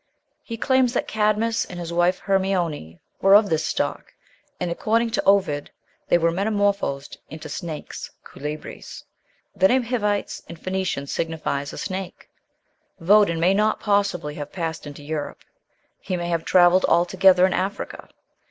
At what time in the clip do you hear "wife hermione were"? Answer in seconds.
1.93-3.35